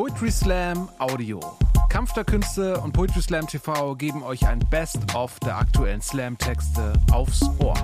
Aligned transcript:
Poetry 0.00 0.30
Slam 0.30 0.88
Audio. 0.98 1.40
Kampf 1.90 2.14
der 2.14 2.24
Künste 2.24 2.80
und 2.80 2.92
Poetry 2.92 3.20
Slam 3.20 3.46
TV 3.46 3.94
geben 3.96 4.22
euch 4.22 4.46
ein 4.48 4.58
Best-of 4.70 5.38
der 5.40 5.58
aktuellen 5.58 6.00
Slam-Texte 6.00 6.94
aufs 7.12 7.42
Ohr. 7.58 7.74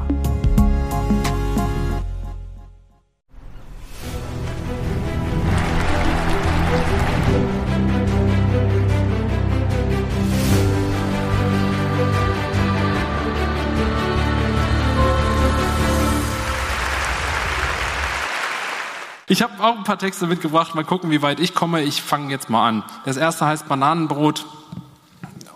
Ich 19.29 19.43
habe 19.43 19.61
auch 19.63 19.77
ein 19.77 19.83
paar 19.83 19.99
Texte 19.99 20.29
mitgebracht. 20.29 20.77
Mal 20.77 20.85
gucken, 20.85 21.11
wie 21.11 21.21
weit 21.21 21.41
ich 21.41 21.53
komme. 21.53 21.83
Ich 21.83 22.01
fange 22.01 22.31
jetzt 22.31 22.49
mal 22.49 22.69
an. 22.69 22.85
Das 23.05 23.17
erste 23.17 23.45
heißt 23.47 23.67
Bananenbrot 23.67 24.47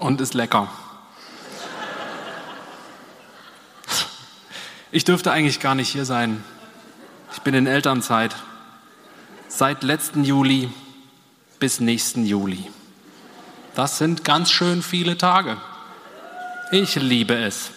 und 0.01 0.21
ist 0.21 0.35
lecker. 0.35 0.69
Ich 4.91 5.05
dürfte 5.05 5.31
eigentlich 5.31 5.61
gar 5.61 5.77
nicht 5.77 5.89
hier 5.89 6.05
sein. 6.05 6.43
Ich 7.33 7.43
bin 7.43 7.55
in 7.55 7.69
Elternzeit. 7.69 8.35
Seit 9.47 9.85
letzten 9.85 10.25
Juli 10.25 10.69
bis 11.61 11.79
nächsten 11.79 12.27
Juli. 12.27 12.69
Das 13.77 13.99
sind 13.99 14.25
ganz 14.25 14.51
schön 14.51 14.83
viele 14.83 15.17
Tage. 15.17 15.57
Ich 16.73 16.97
liebe 16.97 17.35
es. 17.35 17.71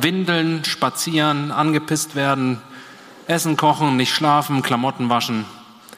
Windeln, 0.00 0.64
spazieren, 0.64 1.50
angepisst 1.50 2.14
werden, 2.14 2.62
Essen 3.26 3.56
kochen, 3.56 3.96
nicht 3.96 4.14
schlafen, 4.14 4.62
Klamotten 4.62 5.08
waschen. 5.08 5.44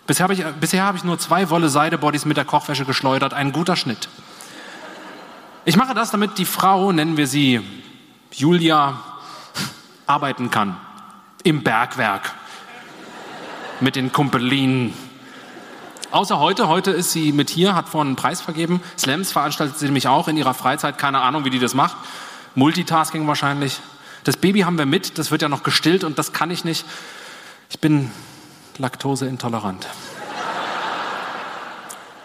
Bisher 0.07 0.25
habe 0.25 0.35
ich, 0.35 0.45
bisher 0.61 0.85
habe 0.85 0.97
ich 0.97 1.05
nur 1.05 1.19
zwei 1.19 1.51
Wolle-Seide-Bodies 1.51 2.25
mit 2.25 2.37
der 2.37 2.45
Kochwäsche 2.45 2.85
geschleudert. 2.85 3.35
Ein 3.35 3.53
guter 3.53 3.75
Schnitt. 3.75 4.09
Ich 5.65 5.77
mache 5.77 5.95
das, 5.95 6.13
damit 6.13 6.39
die 6.39 6.45
Frau, 6.45 6.93
nennen 6.93 7.17
wir 7.17 7.27
sie 7.27 7.61
Julia, 8.31 9.01
arbeiten 10.07 10.51
kann. 10.51 10.77
Im 11.43 11.65
Bergwerk. 11.65 12.33
Mit 13.81 13.97
den 13.97 14.13
Kumpelinen. 14.13 14.95
Außer 16.13 16.39
heute. 16.39 16.69
Heute 16.69 16.93
ist 16.93 17.11
sie 17.11 17.33
mit 17.33 17.51
hier, 17.51 17.75
hat 17.75 17.89
vorhin 17.89 18.09
einen 18.09 18.17
Preis 18.17 18.41
vergeben. 18.41 18.81
Slams 18.97 19.33
veranstaltet 19.33 19.77
sie 19.79 19.87
nämlich 19.87 20.07
auch 20.07 20.29
in 20.29 20.37
ihrer 20.37 20.55
Freizeit. 20.55 20.99
Keine 20.99 21.21
Ahnung, 21.21 21.45
wie 21.45 21.51
die 21.51 21.59
das 21.59 21.75
macht. 21.75 21.97
Multitasking 22.55 23.27
wahrscheinlich. 23.27 23.81
Das 24.27 24.37
Baby 24.37 24.63
haben 24.63 24.77
wir 24.77 24.87
mit, 24.87 25.19
das 25.19 25.31
wird 25.31 25.43
ja 25.43 25.49
noch 25.49 25.63
gestillt 25.63 26.03
und 26.03 26.19
das 26.19 26.33
kann 26.33 26.51
ich 26.51 26.65
nicht. 26.65 26.85
Ich 27.71 27.79
bin 27.79 28.11
laktoseintolerant. 28.77 29.87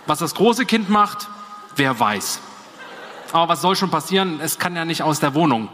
Was 0.08 0.18
das 0.18 0.34
große 0.34 0.66
Kind 0.66 0.90
macht, 0.90 1.28
wer 1.76 2.00
weiß. 2.00 2.40
Aber 3.34 3.50
was 3.50 3.62
soll 3.62 3.76
schon 3.76 3.92
passieren? 3.92 4.40
Es 4.42 4.58
kann 4.58 4.76
ja 4.76 4.84
nicht 4.84 5.04
aus 5.04 5.20
der 5.20 5.36
Wohnung. 5.36 5.70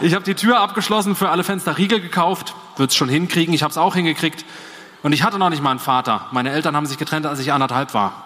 Ich 0.00 0.14
habe 0.14 0.24
die 0.24 0.36
Tür 0.36 0.60
abgeschlossen, 0.60 1.16
für 1.16 1.30
alle 1.30 1.42
Fenster 1.42 1.78
Riegel 1.78 2.00
gekauft, 2.00 2.54
wird 2.76 2.90
es 2.90 2.96
schon 2.96 3.08
hinkriegen, 3.08 3.52
ich 3.52 3.64
habe 3.64 3.72
es 3.72 3.76
auch 3.76 3.96
hingekriegt. 3.96 4.44
Und 5.02 5.12
ich 5.12 5.24
hatte 5.24 5.40
noch 5.40 5.50
nicht 5.50 5.64
mal 5.64 5.72
einen 5.72 5.80
Vater. 5.80 6.28
Meine 6.30 6.52
Eltern 6.52 6.76
haben 6.76 6.86
sich 6.86 6.96
getrennt, 6.96 7.26
als 7.26 7.40
ich 7.40 7.52
anderthalb 7.52 7.92
war. 7.92 8.22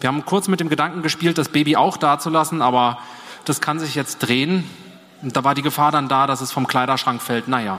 Wir 0.00 0.08
haben 0.08 0.26
kurz 0.26 0.48
mit 0.48 0.60
dem 0.60 0.68
Gedanken 0.68 1.00
gespielt, 1.00 1.38
das 1.38 1.48
Baby 1.48 1.76
auch 1.76 1.96
dazulassen, 1.96 2.60
aber 2.60 2.98
das 3.44 3.60
kann 3.60 3.78
sich 3.78 3.94
jetzt 3.94 4.18
drehen. 4.18 4.68
Und 5.22 5.36
da 5.36 5.44
war 5.44 5.54
die 5.54 5.62
Gefahr 5.62 5.92
dann 5.92 6.08
da, 6.08 6.26
dass 6.26 6.40
es 6.40 6.52
vom 6.52 6.66
Kleiderschrank 6.66 7.22
fällt. 7.22 7.48
Naja. 7.48 7.78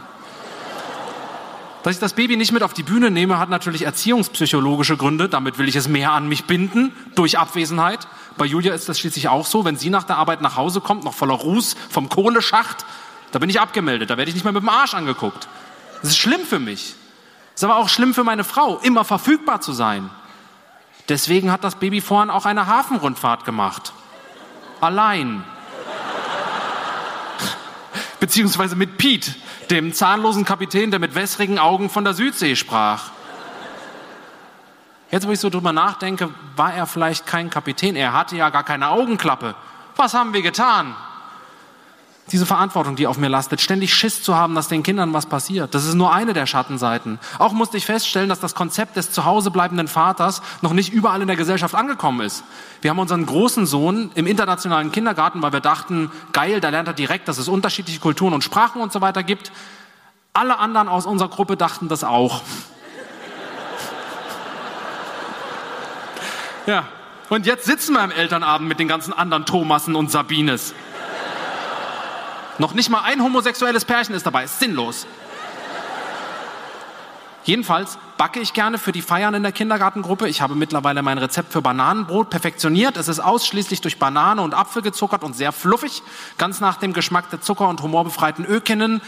Dass 1.84 1.96
ich 1.96 2.00
das 2.00 2.14
Baby 2.14 2.38
nicht 2.38 2.54
mit 2.54 2.64
auf 2.64 2.74
die 2.74 2.84
Bühne 2.84 3.12
nehme, 3.12 3.38
hat 3.38 3.50
natürlich 3.50 3.84
erziehungspsychologische 3.84 4.96
Gründe. 4.96 5.28
Damit 5.28 5.58
will 5.58 5.68
ich 5.68 5.76
es 5.76 5.90
mehr 5.90 6.14
an 6.14 6.30
mich 6.30 6.46
binden, 6.46 6.94
durch 7.16 7.38
Abwesenheit. 7.38 8.08
Bei 8.38 8.46
Julia 8.46 8.74
ist 8.74 8.88
das 8.88 9.00
schließlich 9.00 9.28
auch 9.28 9.46
so. 9.46 9.66
Wenn 9.66 9.76
sie 9.76 9.90
nach 9.90 10.06
der 10.06 10.18
Arbeit 10.18 10.42
nach 10.42 10.56
Hause 10.56 10.80
kommt, 10.80 11.04
noch 11.04 11.14
voller 11.14 11.34
Ruß 11.34 11.76
vom 11.90 12.08
Kohleschacht, 12.08 12.86
da 13.34 13.40
bin 13.40 13.50
ich 13.50 13.60
abgemeldet. 13.60 14.10
Da 14.10 14.18
werde 14.18 14.30
ich 14.30 14.36
nicht 14.36 14.46
mehr 14.46 14.54
mit 14.54 14.64
dem 14.64 14.70
Arsch 14.70 14.94
angeguckt. 14.94 15.50
Das 16.02 16.12
ist 16.12 16.18
schlimm 16.18 16.42
für 16.42 16.60
mich. 16.60 16.96
Das 17.54 17.62
ist 17.62 17.64
aber 17.66 17.76
auch 17.76 17.90
schlimm 17.90 18.14
für 18.14 18.24
meine 18.24 18.46
Frau, 18.46 18.78
immer 18.78 19.04
verfügbar 19.04 19.60
zu 19.60 19.74
sein. 19.74 20.10
Deswegen 21.10 21.52
hat 21.52 21.66
das 21.66 21.76
Baby 21.76 22.00
vorhin 22.00 22.30
auch 22.30 22.46
eine 22.46 22.68
Hafenrundfahrt 22.68 23.44
gemacht. 23.44 23.92
Allein 24.80 25.44
beziehungsweise 28.24 28.78
mit 28.78 28.98
Pete, 28.98 29.36
dem 29.70 29.92
zahnlosen 29.92 30.46
Kapitän, 30.46 30.92
der 30.92 31.02
mit 31.02 31.14
wässrigen 31.14 31.60
Augen 31.60 31.90
von 31.90 32.06
der 32.06 32.14
Südsee 32.14 32.56
sprach. 32.56 33.12
Jetzt, 35.12 35.28
wo 35.28 35.32
ich 35.34 35.42
so 35.42 35.50
drüber 35.50 35.74
nachdenke, 35.74 36.30
war 36.56 36.74
er 36.74 36.88
vielleicht 36.88 37.28
kein 37.28 37.50
Kapitän. 37.50 37.98
Er 37.98 38.14
hatte 38.14 38.38
ja 38.38 38.50
gar 38.50 38.64
keine 38.64 38.88
Augenklappe. 38.88 39.56
Was 39.98 40.14
haben 40.14 40.32
wir 40.32 40.42
getan? 40.42 40.96
Diese 42.32 42.46
Verantwortung, 42.46 42.96
die 42.96 43.06
auf 43.06 43.18
mir 43.18 43.28
lastet, 43.28 43.60
ständig 43.60 43.94
Schiss 43.94 44.24
zu 44.24 44.36
haben, 44.36 44.56
dass 44.56 44.70
den 44.70 44.82
Kindern 44.82 45.12
was 45.12 45.26
passiert, 45.26 45.76
das 45.76 45.86
ist 45.86 45.94
nur 45.94 46.14
eine 46.14 46.34
der 46.34 46.46
Schattenseiten. 46.46 47.20
Auch 47.38 47.52
musste 47.52 47.76
ich 47.76 47.86
feststellen, 47.86 48.30
dass 48.30 48.40
das 48.40 48.56
Konzept 48.56 48.96
des 48.96 49.12
zuhausebleibenden 49.12 49.90
Vaters 49.90 50.42
noch 50.62 50.72
nicht 50.72 50.94
überall 50.94 51.22
in 51.22 51.28
der 51.28 51.36
Gesellschaft 51.36 51.76
angekommen 51.76 52.22
ist. 52.22 52.46
Wir 52.82 52.92
haben 52.92 53.00
unseren 53.00 53.26
großen 53.26 53.66
Sohn 53.66 54.10
im 54.16 54.26
internationalen 54.26 54.94
Kindergarten, 54.94 55.42
weil 55.42 55.52
wir 55.52 55.60
dachten, 55.60 56.12
geil, 56.32 56.62
da 56.62 56.70
lernt 56.70 56.88
er 56.88 56.94
direkt, 56.94 57.28
dass 57.28 57.38
es 57.38 57.50
unterschiedliche 57.50 58.00
Kulturen 58.00 58.34
und 58.34 58.44
Sprachen 58.44 58.82
und 58.82 58.94
so 58.94 59.02
weiter 59.02 59.24
gibt. 59.24 59.52
Alle 60.32 60.58
anderen 60.60 60.88
aus 60.88 61.06
unserer 61.06 61.30
Gruppe 61.30 61.58
dachten 61.58 61.90
das 61.90 62.04
auch. 62.04 62.42
Ja, 66.66 66.86
und 67.28 67.46
jetzt 67.46 67.66
sitzen 67.66 67.92
wir 67.92 68.04
im 68.06 68.12
Elternabend 68.12 68.70
mit 68.70 68.80
den 68.80 68.88
ganzen 68.88 69.12
anderen 69.12 69.46
Thomasen 69.46 69.96
und 69.96 70.10
Sabines. 70.10 70.74
Noch 72.60 72.74
nicht 72.74 72.90
mal 72.90 73.02
ein 73.02 73.22
homosexuelles 73.22 73.86
Pärchen 73.86 74.16
ist 74.16 74.26
dabei. 74.26 74.44
Ist 74.44 74.60
sinnlos. 74.60 75.08
Jedenfalls 77.46 77.98
backe 78.18 78.40
ich 78.40 78.54
gerne 78.54 78.78
für 78.78 78.94
die 78.94 79.02
Feiern 79.02 79.34
in 79.34 79.44
der 79.44 79.52
Kindergartengruppe. 79.52 80.30
Ich 80.30 80.42
habe 80.42 80.56
mittlerweile 80.56 81.02
mein 81.02 81.18
Rezept 81.18 81.52
für 81.52 81.62
Bananenbrot 81.62 82.30
perfektioniert. 82.30 82.96
Es 82.96 83.10
ist 83.10 83.20
ausschließlich 83.20 83.82
durch 83.82 84.00
Banane 84.00 84.42
und 84.42 84.54
Apfel 84.54 84.82
gezuckert 84.82 85.24
und 85.24 85.36
sehr 85.36 85.52
fluffig, 85.52 86.04
ganz 86.38 86.62
nach 86.62 86.78
dem 86.78 86.94
Geschmack 86.94 87.30
der 87.32 87.42
zucker- 87.42 87.68
und 87.68 87.82
humorbefreiten 87.82 88.46
Ökinnen. 88.46 89.02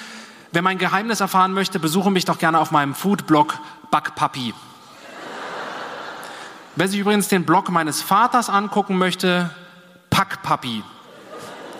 Wer 0.51 0.61
mein 0.61 0.77
Geheimnis 0.77 1.21
erfahren 1.21 1.53
möchte, 1.53 1.79
besuche 1.79 2.11
mich 2.11 2.25
doch 2.25 2.37
gerne 2.37 2.59
auf 2.59 2.71
meinem 2.71 2.93
Foodblog 2.93 3.57
Backpapi. 3.89 4.53
Wer 6.75 6.87
sich 6.89 6.99
übrigens 6.99 7.29
den 7.29 7.45
Blog 7.45 7.69
meines 7.69 8.01
Vaters 8.01 8.49
angucken 8.49 8.97
möchte, 8.97 9.49
Packpapi. 10.09 10.83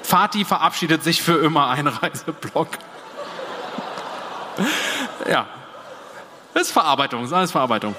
Fatih 0.05 0.45
verabschiedet 0.45 1.03
sich 1.03 1.21
für 1.21 1.37
immer 1.43 1.69
ein 1.69 1.87
Reiseblock. 1.87 2.69
ja, 5.29 5.47
ist 6.53 6.71
Verarbeitung, 6.71 7.23
ist 7.23 7.33
alles 7.33 7.51
Verarbeitung. 7.51 7.95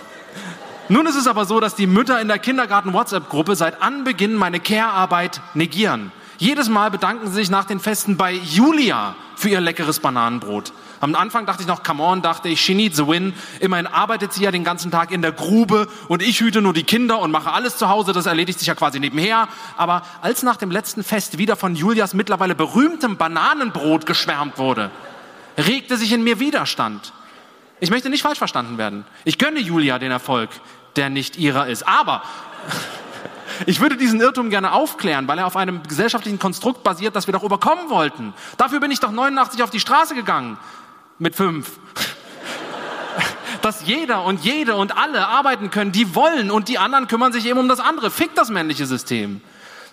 Nun 0.89 1.07
ist 1.07 1.17
es 1.17 1.27
aber 1.27 1.45
so, 1.45 1.59
dass 1.59 1.75
die 1.75 1.89
Mütter 1.89 2.21
in 2.21 2.29
der 2.29 2.39
Kindergarten-WhatsApp-Gruppe 2.39 3.57
seit 3.57 3.83
Anbeginn 3.83 4.35
meine 4.35 4.61
Care-Arbeit 4.61 5.41
negieren. 5.55 6.13
Jedes 6.39 6.69
Mal 6.69 6.91
bedanken 6.91 7.29
sie 7.29 7.35
sich 7.35 7.51
nach 7.51 7.65
den 7.65 7.81
Festen 7.81 8.17
bei 8.17 8.33
Julia 8.33 9.15
für 9.37 9.49
ihr 9.49 9.61
leckeres 9.61 10.01
Bananenbrot. 10.01 10.73
Am 11.01 11.15
Anfang 11.15 11.47
dachte 11.47 11.63
ich 11.63 11.69
noch, 11.69 11.83
come 11.83 12.03
on, 12.03 12.23
dachte 12.23 12.49
ich, 12.49 12.61
she 12.61 12.75
needs 12.75 12.99
a 13.01 13.07
win. 13.07 13.35
Immerhin 13.61 13.87
arbeitet 13.87 14.33
sie 14.33 14.45
ja 14.45 14.51
den 14.51 14.65
ganzen 14.65 14.91
Tag 14.91 15.11
in 15.11 15.23
der 15.23 15.33
Grube 15.33 15.89
und 16.09 16.23
ich 16.23 16.41
hüte 16.41 16.63
nur 16.63 16.73
die 16.73 16.85
Kinder 16.85 17.21
und 17.21 17.31
mache 17.31 17.53
alles 17.53 17.77
zu 17.77 17.89
Hause. 17.89 18.13
Das 18.13 18.27
erledigt 18.27 18.59
sich 18.59 18.69
ja 18.69 18.75
quasi 18.75 19.01
nebenher. 19.01 19.49
Aber 19.77 20.03
als 20.23 20.43
nach 20.43 20.57
dem 20.57 20.71
letzten 20.71 21.05
Fest 21.05 21.39
wieder 21.39 21.57
von 21.57 21.75
Julias 21.75 22.15
mittlerweile 22.15 22.55
berühmtem 22.55 23.17
Bananenbrot 23.17 24.07
geschwärmt 24.07 24.59
wurde, 24.59 24.91
regte 25.59 25.97
sich 25.97 26.13
in 26.13 26.25
mir 26.25 26.41
Widerstand. 26.41 27.13
Ich 27.81 27.91
möchte 27.91 28.09
nicht 28.09 28.23
falsch 28.23 28.39
verstanden 28.39 28.79
werden. 28.79 29.05
Ich 29.25 29.39
gönne 29.39 29.61
Julia 29.61 29.99
den 29.99 30.11
Erfolg, 30.11 30.49
der 30.97 31.11
nicht 31.11 31.37
ihrer 31.37 31.67
ist. 31.67 31.87
Aber 31.87 32.23
ich 33.65 33.81
würde 33.81 33.97
diesen 33.97 34.21
Irrtum 34.21 34.51
gerne 34.51 34.73
aufklären, 34.73 35.27
weil 35.29 35.39
er 35.39 35.47
auf 35.47 35.57
einem 35.57 35.83
gesellschaftlichen 35.83 36.39
Konstrukt 36.39 36.83
basiert, 36.83 37.17
das 37.17 37.27
wir 37.27 37.33
doch 37.33 37.43
überkommen 37.43 37.89
wollten. 37.89 38.35
Dafür 38.57 38.81
bin 38.81 38.91
ich 38.91 39.01
doch 39.01 39.11
89 39.11 39.63
auf 39.63 39.71
die 39.71 39.81
Straße 39.81 40.15
gegangen 40.15 40.59
mit 41.19 41.35
fünf. 41.35 41.79
Dass 43.63 43.87
jeder 43.87 44.25
und 44.25 44.45
jede 44.45 44.77
und 44.77 44.97
alle 44.97 45.27
arbeiten 45.27 45.71
können, 45.71 45.93
die 45.93 46.15
wollen 46.15 46.51
und 46.51 46.69
die 46.69 46.79
anderen 46.79 47.09
kümmern 47.09 47.33
sich 47.33 47.47
eben 47.47 47.59
um 47.59 47.69
das 47.69 47.81
andere. 47.81 48.11
Fick 48.11 48.35
das 48.35 48.51
männliche 48.51 48.87
System. 48.87 49.41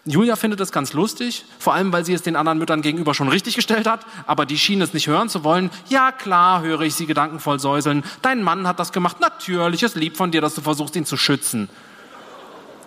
Julia 0.06 0.36
findet 0.36 0.59
das 0.59 0.74
ganz 0.74 0.92
lustig, 0.92 1.45
vor 1.59 1.74
allem 1.74 1.94
weil 1.94 2.04
sie 2.04 2.13
es 2.13 2.21
den 2.21 2.36
anderen 2.36 2.57
Müttern 2.57 2.81
gegenüber 2.81 3.13
schon 3.13 3.30
richtig 3.30 3.56
gestellt 3.56 3.88
hat, 3.88 4.06
aber 4.27 4.45
die 4.45 4.57
schienen 4.57 4.81
es 4.81 4.94
nicht 4.94 5.07
hören 5.07 5.30
zu 5.30 5.45
wollen. 5.45 5.69
Ja 5.88 6.12
klar, 6.12 6.62
höre 6.62 6.81
ich 6.81 6.95
sie 6.95 7.06
gedankenvoll 7.06 7.57
säuseln. 7.57 8.04
Dein 8.21 8.44
Mann 8.44 8.68
hat 8.68 8.80
das 8.80 8.92
gemacht. 8.92 9.21
Natürlich, 9.21 9.81
es 9.81 9.95
lieb 9.95 10.18
von 10.18 10.31
dir, 10.31 10.42
dass 10.42 10.56
du 10.56 10.62
versuchst, 10.62 10.98
ihn 10.98 11.06
zu 11.06 11.16
schützen. 11.16 11.69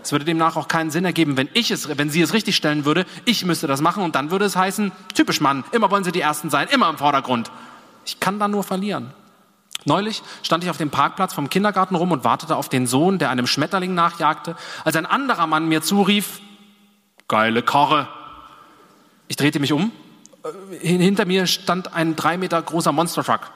Es 0.06 0.12
würde 0.12 0.24
demnach 0.24 0.54
auch 0.54 0.68
keinen 0.68 0.92
Sinn 0.92 1.04
ergeben, 1.04 1.36
wenn 1.36 1.48
ich 1.52 1.72
es, 1.72 1.98
wenn 1.98 2.10
sie 2.10 2.20
es 2.20 2.32
richtig 2.32 2.54
stellen 2.54 2.84
würde. 2.84 3.06
Ich 3.24 3.44
müsste 3.44 3.66
das 3.66 3.80
machen 3.80 4.04
und 4.04 4.14
dann 4.14 4.30
würde 4.30 4.44
es 4.44 4.54
heißen, 4.54 4.92
typisch 5.14 5.40
Mann, 5.40 5.64
immer 5.72 5.90
wollen 5.90 6.04
sie 6.04 6.12
die 6.12 6.20
Ersten 6.20 6.48
sein, 6.48 6.68
immer 6.68 6.88
im 6.88 6.96
Vordergrund. 6.96 7.50
Ich 8.04 8.20
kann 8.20 8.38
da 8.38 8.46
nur 8.46 8.62
verlieren. 8.62 9.12
Neulich 9.84 10.22
stand 10.44 10.62
ich 10.62 10.70
auf 10.70 10.76
dem 10.76 10.90
Parkplatz 10.90 11.34
vom 11.34 11.50
Kindergarten 11.50 11.96
rum 11.96 12.12
und 12.12 12.22
wartete 12.22 12.54
auf 12.54 12.68
den 12.68 12.86
Sohn, 12.86 13.18
der 13.18 13.30
einem 13.30 13.48
Schmetterling 13.48 13.94
nachjagte, 13.94 14.54
als 14.84 14.94
ein 14.94 15.06
anderer 15.06 15.48
Mann 15.48 15.66
mir 15.66 15.82
zurief, 15.82 16.40
geile 17.26 17.64
Karre. 17.64 18.06
Ich 19.26 19.34
drehte 19.34 19.58
mich 19.58 19.72
um. 19.72 19.90
Hinter 20.80 21.24
mir 21.24 21.48
stand 21.48 21.94
ein 21.94 22.14
drei 22.14 22.38
Meter 22.38 22.62
großer 22.62 22.92
Monstertruck. 22.92 23.50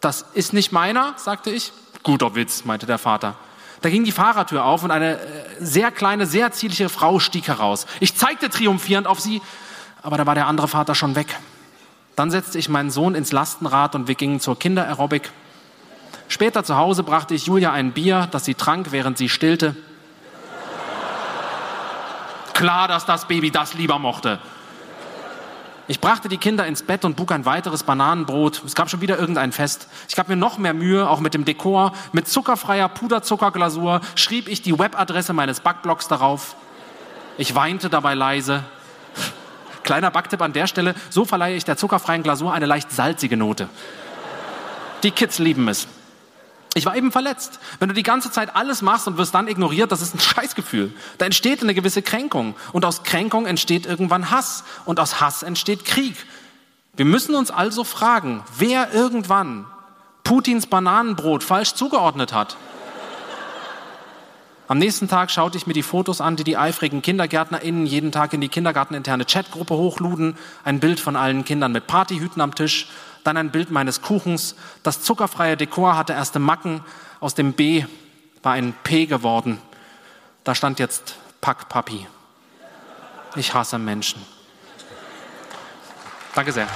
Das 0.00 0.24
ist 0.32 0.54
nicht 0.54 0.72
meiner, 0.72 1.12
sagte 1.18 1.50
ich. 1.50 1.74
Guter 2.02 2.34
Witz, 2.34 2.64
meinte 2.64 2.86
der 2.86 2.96
Vater. 2.96 3.36
Da 3.84 3.90
ging 3.90 4.04
die 4.04 4.12
Fahrertür 4.12 4.64
auf 4.64 4.82
und 4.82 4.90
eine 4.90 5.18
äh, 5.18 5.20
sehr 5.60 5.90
kleine, 5.90 6.24
sehr 6.24 6.50
zierliche 6.52 6.88
Frau 6.88 7.18
stieg 7.18 7.48
heraus. 7.48 7.84
Ich 8.00 8.16
zeigte 8.16 8.48
triumphierend 8.48 9.06
auf 9.06 9.20
sie, 9.20 9.42
aber 10.00 10.16
da 10.16 10.24
war 10.24 10.34
der 10.34 10.46
andere 10.46 10.68
Vater 10.68 10.94
schon 10.94 11.16
weg. 11.16 11.26
Dann 12.16 12.30
setzte 12.30 12.58
ich 12.58 12.70
meinen 12.70 12.90
Sohn 12.90 13.14
ins 13.14 13.30
Lastenrad 13.30 13.94
und 13.94 14.08
wir 14.08 14.14
gingen 14.14 14.40
zur 14.40 14.58
Kinderaerobik. 14.58 15.30
Später 16.28 16.64
zu 16.64 16.78
Hause 16.78 17.02
brachte 17.02 17.34
ich 17.34 17.44
Julia 17.44 17.72
ein 17.72 17.92
Bier, 17.92 18.26
das 18.30 18.46
sie 18.46 18.54
trank, 18.54 18.90
während 18.90 19.18
sie 19.18 19.28
stillte. 19.28 19.76
Klar, 22.54 22.88
dass 22.88 23.04
das 23.04 23.28
Baby 23.28 23.50
das 23.50 23.74
lieber 23.74 23.98
mochte. 23.98 24.38
Ich 25.86 26.00
brachte 26.00 26.28
die 26.28 26.38
Kinder 26.38 26.66
ins 26.66 26.82
Bett 26.82 27.04
und 27.04 27.16
buk 27.16 27.30
ein 27.30 27.44
weiteres 27.44 27.82
Bananenbrot. 27.82 28.62
Es 28.64 28.74
gab 28.74 28.88
schon 28.88 29.02
wieder 29.02 29.18
irgendein 29.18 29.52
Fest. 29.52 29.88
Ich 30.08 30.16
gab 30.16 30.30
mir 30.30 30.36
noch 30.36 30.56
mehr 30.56 30.72
Mühe, 30.72 31.08
auch 31.08 31.20
mit 31.20 31.34
dem 31.34 31.44
Dekor. 31.44 31.92
Mit 32.12 32.26
zuckerfreier 32.26 32.88
Puderzuckerglasur 32.88 34.00
schrieb 34.14 34.48
ich 34.48 34.62
die 34.62 34.78
Webadresse 34.78 35.34
meines 35.34 35.60
Backblocks 35.60 36.08
darauf. 36.08 36.56
Ich 37.36 37.54
weinte 37.54 37.90
dabei 37.90 38.14
leise. 38.14 38.64
Kleiner 39.82 40.10
Backtipp 40.10 40.40
an 40.40 40.54
der 40.54 40.66
Stelle, 40.66 40.94
so 41.10 41.26
verleihe 41.26 41.56
ich 41.56 41.66
der 41.66 41.76
zuckerfreien 41.76 42.22
Glasur 42.22 42.54
eine 42.54 42.64
leicht 42.64 42.90
salzige 42.90 43.36
Note. 43.36 43.68
Die 45.02 45.10
Kids 45.10 45.38
lieben 45.38 45.68
es. 45.68 45.86
Ich 46.74 46.86
war 46.86 46.96
eben 46.96 47.12
verletzt. 47.12 47.60
Wenn 47.78 47.88
du 47.88 47.94
die 47.94 48.02
ganze 48.02 48.32
Zeit 48.32 48.56
alles 48.56 48.82
machst 48.82 49.06
und 49.06 49.16
wirst 49.16 49.34
dann 49.34 49.46
ignoriert, 49.46 49.92
das 49.92 50.02
ist 50.02 50.14
ein 50.14 50.20
Scheißgefühl. 50.20 50.92
Da 51.18 51.24
entsteht 51.24 51.62
eine 51.62 51.72
gewisse 51.72 52.02
Kränkung. 52.02 52.56
Und 52.72 52.84
aus 52.84 53.04
Kränkung 53.04 53.46
entsteht 53.46 53.86
irgendwann 53.86 54.30
Hass. 54.30 54.64
Und 54.84 54.98
aus 54.98 55.20
Hass 55.20 55.44
entsteht 55.44 55.84
Krieg. 55.84 56.16
Wir 56.96 57.04
müssen 57.04 57.36
uns 57.36 57.52
also 57.52 57.84
fragen, 57.84 58.42
wer 58.58 58.92
irgendwann 58.92 59.66
Putins 60.24 60.66
Bananenbrot 60.66 61.44
falsch 61.44 61.74
zugeordnet 61.74 62.32
hat. 62.32 62.56
Am 64.66 64.78
nächsten 64.78 65.08
Tag 65.08 65.30
schaute 65.30 65.58
ich 65.58 65.66
mir 65.66 65.74
die 65.74 65.82
Fotos 65.82 66.22
an, 66.22 66.36
die 66.36 66.44
die 66.44 66.56
eifrigen 66.56 67.02
KindergärtnerInnen 67.02 67.84
jeden 67.84 68.12
Tag 68.12 68.32
in 68.32 68.40
die 68.40 68.48
kindergarteninterne 68.48 69.26
Chatgruppe 69.26 69.74
hochluden. 69.74 70.38
Ein 70.64 70.80
Bild 70.80 71.00
von 71.00 71.16
allen 71.16 71.44
Kindern 71.44 71.70
mit 71.72 71.86
Partyhüten 71.86 72.40
am 72.40 72.54
Tisch, 72.54 72.88
dann 73.24 73.36
ein 73.36 73.50
Bild 73.50 73.70
meines 73.70 74.02
Kuchens. 74.02 74.54
Das 74.82 75.02
zuckerfreie 75.02 75.56
Dekor 75.56 75.96
hatte 75.96 76.12
erste 76.12 76.38
Macken. 76.38 76.82
Aus 77.20 77.34
dem 77.34 77.52
B 77.52 77.84
war 78.42 78.52
ein 78.52 78.74
P 78.84 79.06
geworden. 79.06 79.58
Da 80.44 80.54
stand 80.54 80.78
jetzt 80.78 81.16
Pack 81.40 81.68
Papi. 81.68 82.06
Ich 83.36 83.54
hasse 83.54 83.78
Menschen. 83.78 84.24
Danke 86.34 86.52
sehr. 86.52 86.68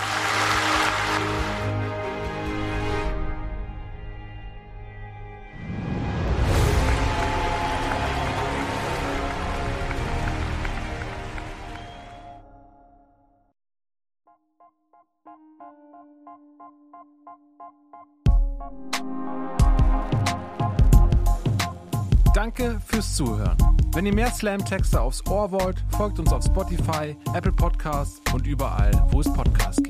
Danke 22.34 22.80
fürs 22.86 23.16
Zuhören. 23.16 23.56
Wenn 23.92 24.06
ihr 24.06 24.14
mehr 24.14 24.30
Slam-Texte 24.30 25.00
aufs 25.00 25.26
Ohr 25.26 25.50
wollt, 25.50 25.84
folgt 25.96 26.20
uns 26.20 26.32
auf 26.32 26.44
Spotify, 26.44 27.16
Apple 27.34 27.52
Podcasts 27.52 28.20
und 28.32 28.46
überall, 28.46 28.92
wo 29.10 29.20
es 29.20 29.32
Podcasts 29.32 29.82